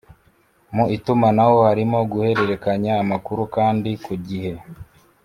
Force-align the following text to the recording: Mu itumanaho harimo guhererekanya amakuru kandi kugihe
Mu 0.75 0.85
itumanaho 0.95 1.57
harimo 1.67 1.99
guhererekanya 2.11 2.91
amakuru 3.03 3.41
kandi 3.55 3.89
kugihe 4.05 4.51